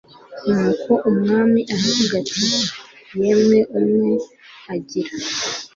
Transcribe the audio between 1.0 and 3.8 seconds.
umwami aravuga ati yemwe